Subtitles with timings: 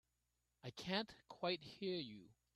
[0.63, 2.31] I can't quite hear you.